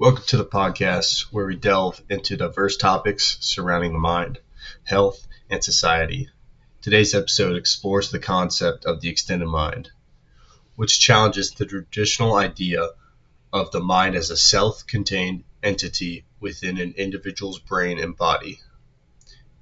[0.00, 4.38] Welcome to the podcast where we delve into diverse topics surrounding the mind,
[4.82, 6.30] health, and society.
[6.80, 9.90] Today's episode explores the concept of the extended mind,
[10.74, 12.88] which challenges the traditional idea
[13.52, 18.58] of the mind as a self contained entity within an individual's brain and body.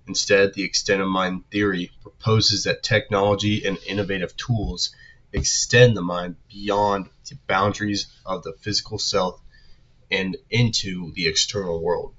[0.06, 4.94] Instead, the extended mind theory proposes that technology and innovative tools
[5.32, 9.40] extend the mind beyond the boundaries of the physical self
[10.10, 12.14] and into the external world.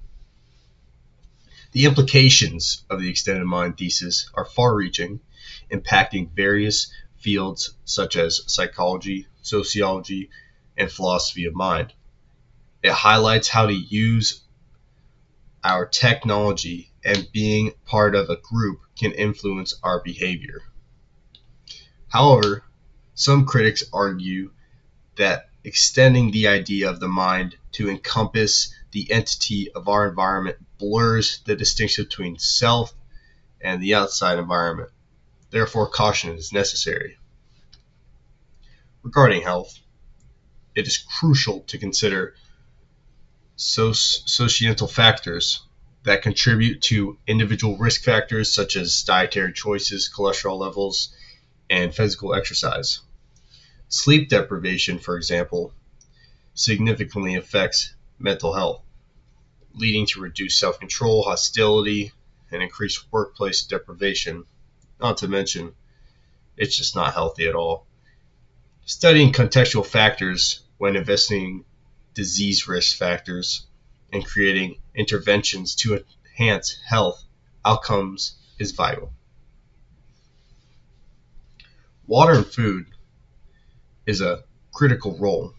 [1.72, 5.20] The implications of the extended mind thesis are far reaching,
[5.70, 10.30] impacting various fields such as psychology, sociology,
[10.76, 11.92] and philosophy of mind.
[12.82, 14.42] It highlights how to use
[15.62, 20.62] our technology and being part of a group can influence our behavior.
[22.08, 22.64] However,
[23.14, 24.50] some critics argue
[25.16, 31.40] that extending the idea of the mind to encompass the entity of our environment blurs
[31.44, 32.94] the distinction between self
[33.60, 34.90] and the outside environment.
[35.50, 37.18] Therefore, caution is necessary.
[39.02, 39.78] Regarding health,
[40.74, 42.34] it is crucial to consider
[43.56, 45.62] societal factors
[46.04, 51.14] that contribute to individual risk factors such as dietary choices, cholesterol levels,
[51.68, 53.00] and physical exercise.
[53.92, 55.74] Sleep deprivation, for example,
[56.54, 58.82] significantly affects mental health,
[59.74, 62.12] leading to reduced self control, hostility,
[62.52, 64.44] and increased workplace deprivation.
[65.00, 65.74] Not to mention,
[66.56, 67.84] it's just not healthy at all.
[68.84, 71.64] Studying contextual factors when investigating
[72.14, 73.66] disease risk factors
[74.12, 76.04] and creating interventions to
[76.38, 77.24] enhance health
[77.64, 79.12] outcomes is vital.
[82.06, 82.86] Water and food
[84.10, 85.54] is a critical role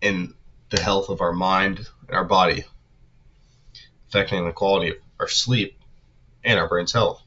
[0.00, 0.34] in
[0.70, 2.64] the health of our mind and our body,
[4.08, 5.78] affecting the quality of our sleep
[6.42, 7.22] and our brain's health.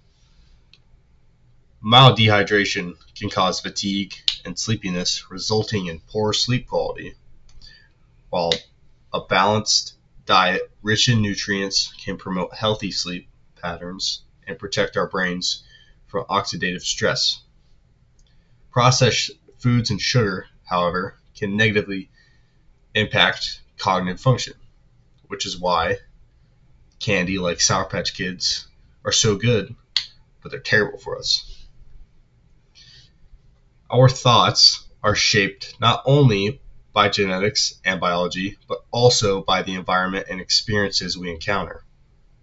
[1.79, 4.13] Mild dehydration can cause fatigue
[4.43, 7.15] and sleepiness, resulting in poor sleep quality,
[8.29, 8.51] while
[9.13, 9.93] a balanced
[10.25, 13.29] diet rich in nutrients can promote healthy sleep
[13.61, 15.63] patterns and protect our brains
[16.07, 17.41] from oxidative stress.
[18.71, 22.09] Processed foods and sugar, however, can negatively
[22.95, 24.53] impact cognitive function,
[25.27, 25.97] which is why
[26.99, 28.67] candy like Sour Patch Kids
[29.05, 29.75] are so good,
[30.41, 31.65] but they're terrible for us.
[33.89, 36.61] Our thoughts are shaped not only
[36.93, 41.83] by genetics and biology, but also by the environment and experiences we encounter.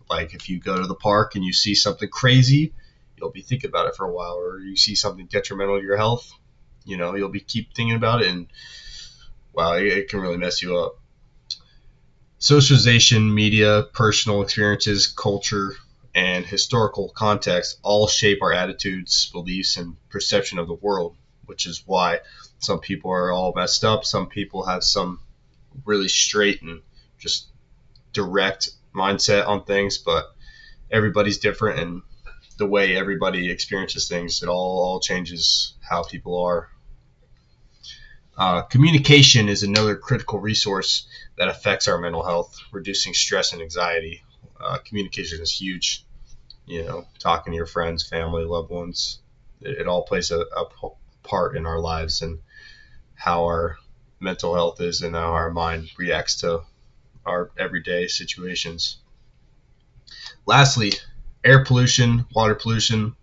[0.08, 2.72] Like if you go to the park and you see something crazy,
[3.16, 5.96] you'll be thinking about it for a while, or you see something detrimental to your
[5.96, 6.32] health,
[6.86, 8.46] you know you'll be keep thinking about it and
[9.52, 10.98] wow it, it can really mess you up.
[12.38, 15.72] Socialization media personal experiences culture
[16.14, 21.16] and historical context all shape our attitudes beliefs and perception of the world
[21.46, 22.20] which is why
[22.58, 24.04] some people are all messed up.
[24.04, 25.20] Some people have some
[25.84, 26.82] really straight and
[27.18, 27.46] just
[28.12, 30.34] direct mindset on things but
[30.90, 32.02] everybody's different and
[32.58, 36.70] the way everybody experiences things it all, all changes how people are
[38.36, 41.06] uh, communication is another critical resource
[41.38, 44.22] that affects our mental health, reducing stress and anxiety.
[44.60, 46.04] Uh, communication is huge.
[46.66, 49.20] You know, talking to your friends, family, loved ones,
[49.60, 50.64] it, it all plays a, a
[51.22, 52.40] part in our lives and
[53.14, 53.76] how our
[54.20, 56.62] mental health is and how our mind reacts to
[57.24, 58.98] our everyday situations.
[60.46, 60.92] Lastly,
[61.44, 63.16] air pollution, water pollution,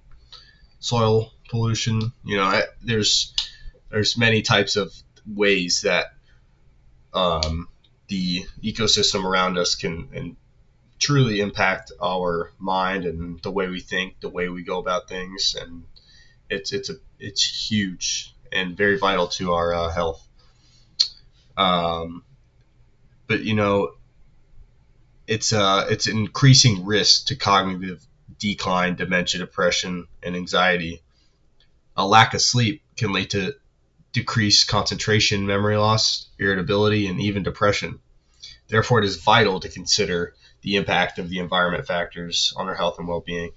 [0.79, 2.11] soil pollution.
[2.23, 3.33] You know, there's
[3.93, 4.91] there's many types of
[5.27, 6.07] ways that
[7.13, 7.69] um,
[8.07, 10.35] the ecosystem around us can and
[10.99, 15.55] truly impact our mind and the way we think, the way we go about things,
[15.59, 15.83] and
[16.49, 20.27] it's it's a it's huge and very vital to our uh, health.
[21.55, 22.23] Um,
[23.27, 23.91] but you know,
[25.27, 28.03] it's uh it's an increasing risk to cognitive
[28.39, 31.03] decline, dementia, depression, and anxiety.
[31.95, 33.53] A lack of sleep can lead to
[34.13, 37.99] decreased concentration, memory loss, irritability, and even depression.
[38.67, 42.99] Therefore, it is vital to consider the impact of the environment factors on our health
[42.99, 43.51] and well being.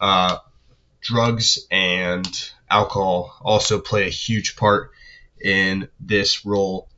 [0.00, 0.38] Uh,
[1.00, 2.26] drugs and
[2.68, 4.90] alcohol also play a huge part
[5.40, 6.88] in this role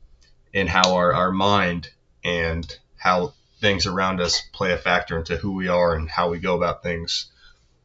[0.52, 1.90] in how our, our mind
[2.22, 6.38] and how things around us play a factor into who we are and how we
[6.38, 7.30] go about things.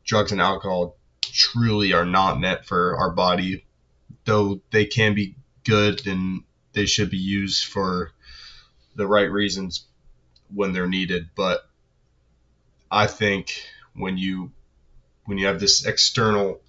[0.06, 3.66] Drugs and alcohol truly are not meant for our body
[4.26, 8.12] though they can be good and they should be used for
[8.96, 9.86] the right reasons
[10.54, 11.30] when they're needed.
[11.36, 11.68] But
[12.92, 13.62] I think
[13.94, 14.52] when you
[15.26, 16.62] when you have this external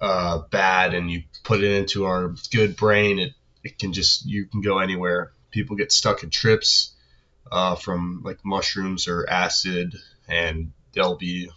[0.00, 3.32] uh, bad and you put it into our good brain, it,
[3.64, 5.32] it can just you can go anywhere.
[5.50, 6.92] People get stuck in trips
[7.50, 9.96] uh, from like mushrooms or acid,
[10.28, 11.50] and they'll be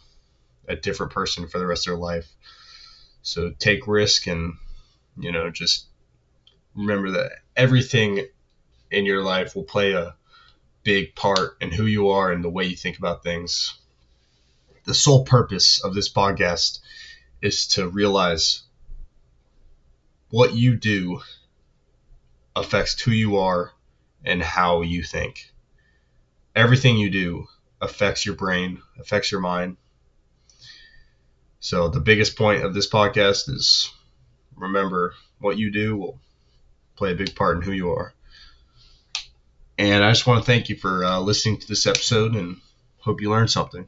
[0.67, 2.27] a different person for the rest of their life.
[3.21, 4.53] So take risk and
[5.19, 5.87] you know just
[6.75, 8.25] remember that everything
[8.91, 10.15] in your life will play a
[10.83, 13.77] big part in who you are and the way you think about things.
[14.85, 16.79] The sole purpose of this podcast
[17.41, 18.63] is to realize
[20.29, 21.21] what you do
[22.55, 23.71] affects who you are
[24.23, 25.51] and how you think.
[26.55, 27.47] Everything you do
[27.81, 29.77] affects your brain, affects your mind.
[31.59, 33.91] So, the biggest point of this podcast is
[34.59, 36.19] remember what you do will
[36.95, 38.13] play a big part in who you are.
[39.77, 42.59] And I just want to thank you for uh, listening to this episode and
[42.99, 43.87] hope you learned something.